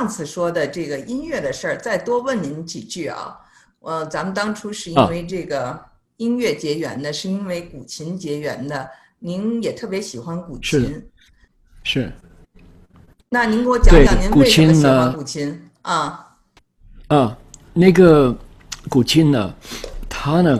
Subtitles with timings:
[0.00, 3.36] 上次说的这个音乐的事儿，再多问您几句啊。
[3.80, 5.78] 呃，咱们当初是因为这个
[6.16, 8.88] 音乐结缘的，是因为古琴结缘的。
[9.18, 11.06] 您也特别喜欢古琴，
[11.82, 12.10] 是。
[13.28, 16.34] 那您给我讲讲您为什么喜欢古琴啊？
[17.08, 17.36] 啊，
[17.74, 18.34] 那个
[18.88, 19.54] 古琴呢，
[20.08, 20.58] 它呢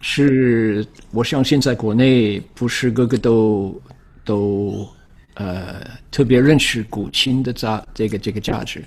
[0.00, 3.82] 是我相信在国内不是个个都
[4.24, 4.88] 都
[5.36, 5.80] 呃
[6.10, 8.84] 特别认识古琴的价这个这个价值，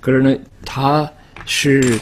[0.00, 1.10] 可是呢，他
[1.44, 1.98] 是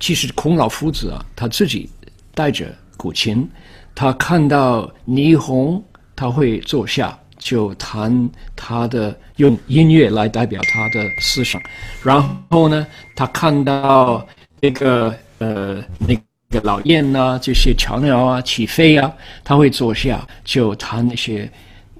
[0.00, 1.88] 其实孔老夫子啊，他自己
[2.34, 3.48] 带着古琴，
[3.94, 5.80] 他看到霓虹。
[6.16, 11.58] 他会坐下就弹他的，用音乐来代表他的思想。
[12.04, 12.86] 然后呢，
[13.16, 14.28] 他看到
[14.60, 16.14] 那个呃那
[16.50, 19.10] 个老燕啊，这些鸟鸟啊起飞啊，
[19.42, 21.50] 他会坐下就弹那些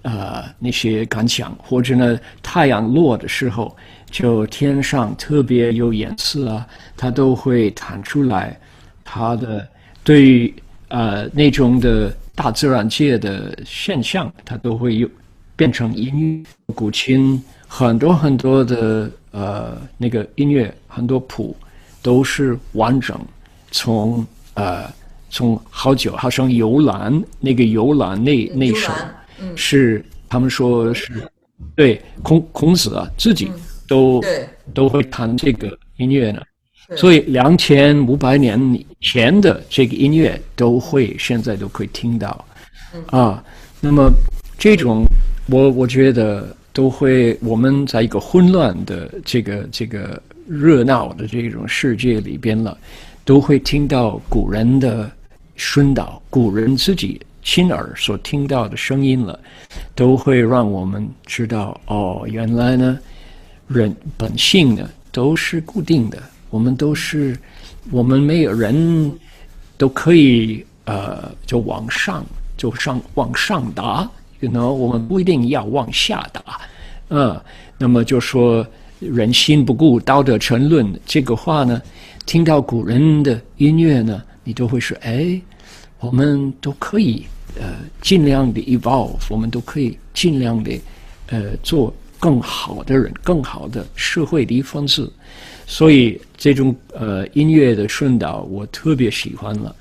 [0.03, 1.55] 呃那些感想。
[1.63, 3.77] 或者呢，太阳落的时候，
[4.11, 8.59] 就天上特别有颜色啊，他都会弹出来。
[9.05, 9.67] 他的
[10.03, 10.55] 对于
[10.89, 12.13] 呃那种的。
[12.33, 15.07] 大自然界的现象，它都会有
[15.57, 16.73] 变成音乐。
[16.75, 21.55] 古琴很多很多的呃那个音乐，很多谱
[22.01, 23.21] 都是完整，
[23.71, 24.91] 从呃
[25.29, 28.91] 从好久，好像游览那个游览那那首
[29.57, 31.13] 是他们说是
[31.75, 33.51] 对孔孔子啊自己
[33.89, 34.23] 都
[34.73, 36.43] 都会弹这个音乐呢。
[36.97, 38.59] 所以两千五百年
[39.01, 42.45] 前的这个音乐都会现在都可以听到，
[43.07, 43.45] 啊，
[43.81, 44.11] 那么
[44.59, 45.05] 这种
[45.47, 52.77] 我我觉得都会我们在一个混乱的这个这个热闹的这种世界里边了，
[53.25, 55.09] 都会听到古人的
[55.55, 59.39] 熏导，古人自己亲耳所听到的声音了，
[59.95, 62.99] 都会让我们知道哦，原来呢
[63.69, 66.23] 人本性呢都是固定的。
[66.51, 67.39] 我们都是，
[67.93, 69.13] 我们没有人
[69.79, 76.61] 都可以呃，就往上就上往上达，可能我们不一定要往下达，
[77.09, 77.41] 嗯，
[77.79, 78.67] 那么就说
[78.99, 81.81] 人心不顾，道德沉沦这个话呢，
[82.27, 85.41] 听到古人的音乐呢，你都会说，哎，
[86.01, 87.25] 我们都可以
[87.59, 90.73] 呃尽量的 evolve，我们都可以尽量的
[91.29, 95.11] 呃做更好的人，更好的社会的一分子。
[95.67, 99.77] 所以这种呃音乐的顺导我特别喜欢了，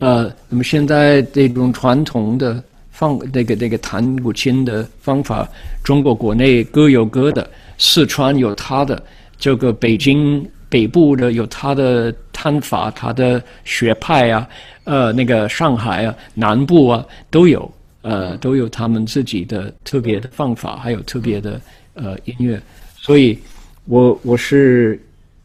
[0.00, 2.60] 呃，那么现在这种传统的
[2.90, 5.48] 放那个那个弹古琴的方法，
[5.84, 7.48] 中国国内各有各的，
[7.78, 9.00] 四川有它的，
[9.38, 12.12] 这个北京北部的有它的
[12.42, 14.48] 弹法，他的学派啊，
[14.82, 17.70] 呃，那个上海啊南部啊都有，
[18.00, 21.60] 呃，都有他们自己的特别的方法，还有特别的
[21.94, 22.60] 呃音乐，
[22.96, 23.38] 所以
[23.84, 25.00] 我我是。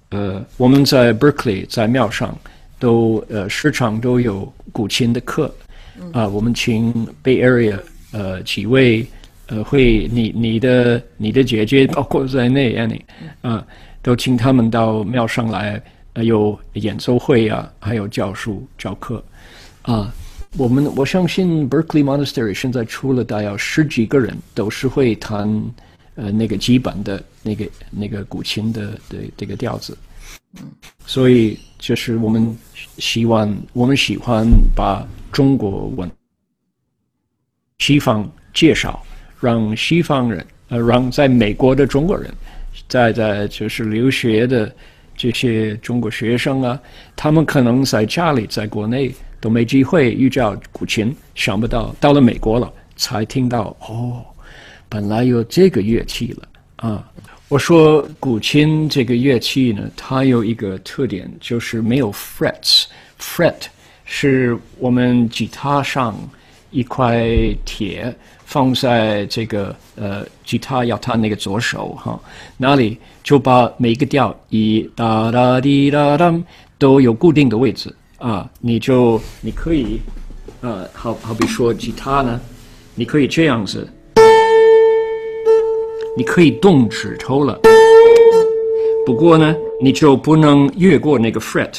[0.09, 2.33] 呃，我们在 Berkeley 在庙上
[2.79, 5.53] 都呃时常都有古琴的课，
[6.13, 7.77] 啊，我们请 Bay Area
[8.13, 9.05] 呃几位
[9.47, 13.01] 呃会你你的你的姐姐包括在内 Annie
[13.41, 13.67] 啊，
[14.01, 15.81] 都请他们到庙上来，
[16.23, 19.23] 有演奏会啊，还有教书教课
[19.81, 20.13] 啊。
[20.57, 25.47] 我们我相信 Berkeley Monastery 现在出了大约十几个人，都是会弹
[26.15, 27.23] 呃那个基本的。
[27.43, 29.97] 那个那个古琴的的这个调子，
[31.05, 32.53] 所以就是我们
[32.97, 34.45] 希望我们喜欢
[34.75, 36.11] 把中国文
[37.77, 39.01] 西方介绍，
[39.39, 42.29] 让西方人呃让在美国的中国人，
[42.89, 44.75] 在在就是留学的
[45.17, 46.79] 这些中国学生啊，
[47.15, 49.11] 他们可能在家里在国内
[49.41, 54.23] 都没机会遇到古琴，想不到到了美国了才听到哦，
[54.87, 57.11] 本来有这个乐器了啊。
[57.49, 62.85] 我说古琴这个乐器呢，它有一个特点，就是没有 frets。
[63.19, 63.55] fret
[64.05, 66.15] 是我们吉他上
[66.71, 67.27] 一块
[67.65, 68.13] 铁
[68.45, 72.19] 放在这个呃吉他要弹那个左手哈，
[72.57, 76.33] 那里就把每一个调一哒哒滴哒哒
[76.77, 79.99] 都有固定的位置啊，你就你可以
[80.61, 82.39] 呃好好比说吉他呢，
[82.95, 83.87] 你可以这样子。
[86.17, 87.59] 你可以动指头了，
[89.05, 91.73] 不过呢，你就不能越过那个 fret，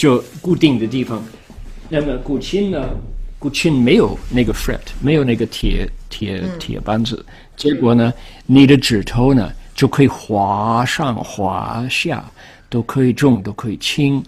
[0.00, 1.22] 就固定的地方。
[1.90, 2.88] 那么古琴呢？
[3.38, 7.22] 古琴没有那个 fret，没有那个铁铁铁扳子，
[7.54, 8.10] 结果呢，
[8.46, 12.24] 你的指头呢就可以滑上滑下，
[12.70, 14.24] 都可以重，都可以轻。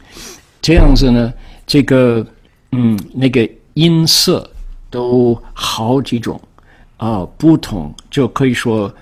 [0.60, 1.32] 这样子呢，
[1.66, 2.26] 这个
[2.72, 4.46] 嗯，那个音色。
[4.92, 6.38] 都好几种，
[6.98, 8.94] 啊不同，就可以说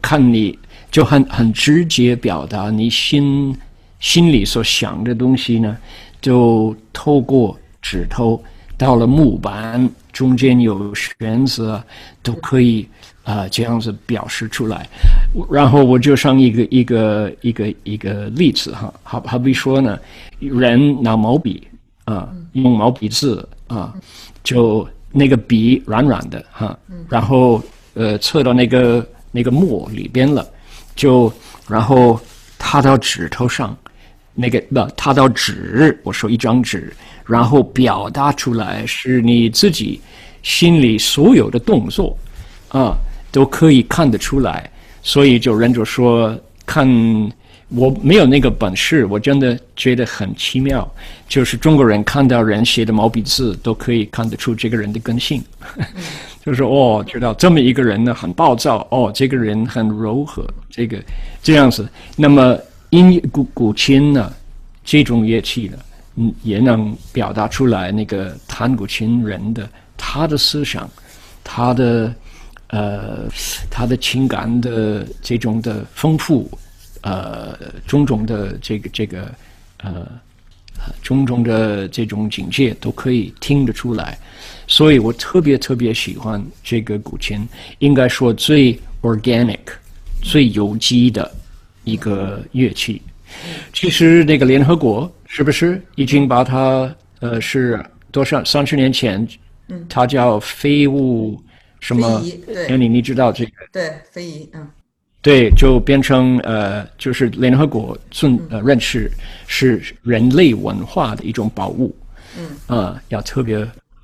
[0.00, 0.58] 看你
[0.90, 3.54] 就很很直接表达你心
[4.00, 5.76] 心里所想的东西呢，
[6.24, 8.42] 就透过指头
[8.78, 11.78] 到了木板中间有旋子，
[12.22, 12.88] 都可以。
[13.24, 14.86] 啊，这样子表示出来，
[15.50, 19.98] 然后我就上一个一个一个一个例子哈，好好比说呢，
[20.40, 21.66] 人拿毛笔
[22.04, 23.94] 啊，用毛笔字啊，
[24.42, 26.78] 就那个笔软软的哈，
[27.08, 27.62] 然后
[27.94, 30.46] 呃，测到那个那个墨里边了，
[30.94, 31.32] 就
[31.66, 32.20] 然后
[32.58, 33.74] 踏到指头上，
[34.34, 36.94] 那个不他到纸，我说一张纸，
[37.26, 40.00] 然后表达出来是你自己
[40.42, 42.16] 心里所有的动作
[42.68, 42.96] 啊。
[43.34, 44.70] 都可以看得出来，
[45.02, 46.88] 所以就人就说看
[47.70, 50.88] 我没有那个本事，我真的觉得很奇妙。
[51.28, 55.42] 就是中国人看到人写的毛笔字，都可以看得出这个人的根性。
[56.46, 58.86] 就是哦，知道这么一个人呢，很暴躁。
[58.92, 61.02] 哦，这个人很柔和，这个
[61.42, 61.88] 这样子。
[62.14, 62.56] 那么
[62.94, 64.32] 音古古琴呢，
[64.84, 65.78] 这种乐器呢，
[66.16, 70.88] 嗯，也能表达出来那个弹古琴人的他的思想，
[71.42, 72.14] 他的。
[72.68, 73.28] 呃，
[73.70, 76.50] 他的情感的这种的丰富，
[77.02, 77.56] 呃，
[77.86, 79.32] 种种的这个这个
[79.76, 80.08] 呃，
[81.00, 84.18] 种种的这种境界都可以听得出来，
[84.66, 87.46] 所以我特别特别喜欢这个古琴，
[87.78, 89.60] 应该说最 organic、
[90.20, 91.30] 最有机的
[91.84, 93.00] 一个乐器。
[93.72, 99.26] 其实那个联合国是不是已经把它呃是多少三十年前，
[99.88, 101.40] 它叫非物。
[101.80, 102.24] 什么？
[102.66, 103.50] 那你你知道这个？
[103.70, 104.66] 对，非遗，嗯，
[105.20, 109.10] 对，就变成呃，就是联合国尊呃认识
[109.46, 111.94] 是人类文化的一种宝物，
[112.38, 113.56] 嗯，啊，要特别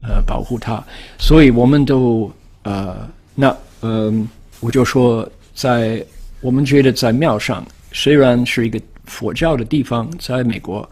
[0.03, 0.85] 呃保护它，
[1.19, 2.31] 所以我们都
[2.65, 4.29] 呃，那嗯，
[4.61, 6.05] 我就说，在
[6.41, 10.89] 我们觉得在庙上，虽然是一个佛教的地方，在美国，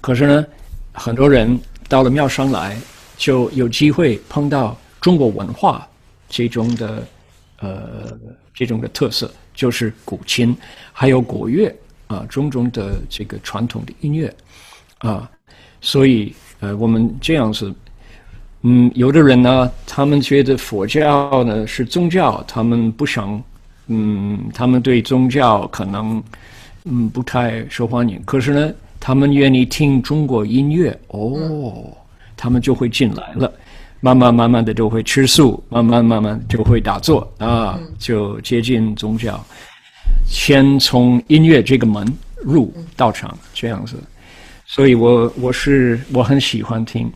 [0.00, 0.46] 可是呢，
[0.92, 1.58] 很多人
[1.88, 2.76] 到了庙上来，
[3.16, 4.76] 就有机会碰到。
[5.00, 5.84] 中国文化
[6.28, 7.04] 这种的
[7.58, 8.16] 呃
[8.54, 10.56] 这种的特色就是古琴，
[10.92, 11.74] 还有国乐
[12.06, 14.32] 啊，种种的这个传统的音乐
[14.98, 15.28] 啊，
[15.80, 17.74] 所以呃我们这样子，
[18.60, 23.42] 嗯，有的人呢，他们觉得佛教呢是宗教，他们不想，
[23.92, 26.22] 嗯，他们对宗教可能
[26.84, 31.94] 嗯不太受欢迎，可是呢，他们愿意听中国音乐，哦，
[32.36, 33.52] 他们就会进来了。
[34.00, 37.30] 慢慢慢慢的就会吃素，慢慢慢慢就会打坐。
[37.38, 39.44] 啊，就接近宗教。
[40.26, 42.04] 先从音乐这个门
[42.42, 43.94] 入道场这样子，
[44.66, 47.08] 所以我我是我很喜欢听，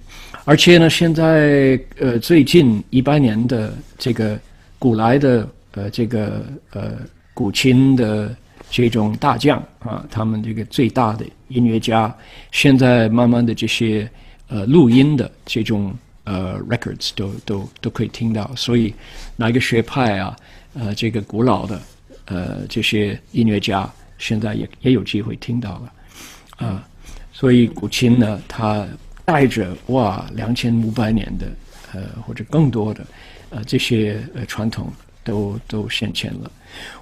[0.45, 4.39] 而且呢，现在呃最近一百年的这个
[4.79, 6.99] 古来的呃这个呃
[7.33, 8.35] 古琴的
[8.69, 12.13] 这种大将啊，他们这个最大的音乐家，
[12.51, 14.11] 现在慢慢的这些
[14.49, 15.97] 呃录音的这种。
[16.29, 18.93] 呃，records 都都都可以听到，所以
[19.37, 20.37] 哪个学派啊，
[20.75, 21.81] 呃，这个古老的
[22.25, 23.89] 呃这些音乐家，
[24.19, 26.89] 现在也也有机会听到了，啊，
[27.33, 28.85] 所以古琴呢，它
[29.25, 31.47] 带着哇两千五百年的
[31.93, 33.07] 呃或者更多的
[33.51, 34.91] 呃这些呃传统
[35.27, 36.51] 都都现钱了。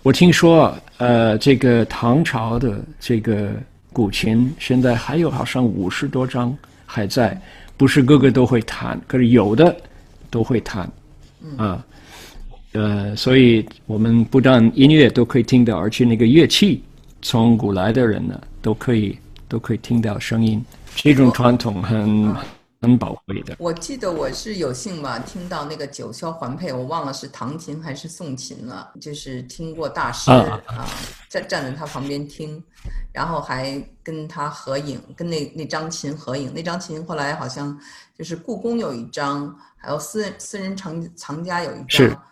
[0.03, 3.53] 我听说呃这个唐朝的这个
[3.93, 7.41] 古琴现在还有好像五十多张还在。
[7.77, 9.77] 不是个个都会弹，可是有的
[10.31, 10.89] 都会弹，
[11.57, 11.85] 啊，
[12.71, 16.85] 呃，所以我们不但音乐都可以听到，而且那个乐器，
[17.21, 19.19] 从古来的人呢，都可以
[19.49, 22.33] 都可以听到声音，这种传统很。
[23.59, 30.87] 我记得我是有幸吧，听到那个九霄环佩，我忘了是唐琴还是宋琴了，就是听过大师啊，
[31.29, 32.63] 站站在他旁边听，
[33.13, 36.53] 然后还跟他合影，跟那那张琴合影。
[36.55, 37.79] 那张琴后来好像
[38.17, 42.23] 就是故宫有一张，还有私私人藏藏家有一张。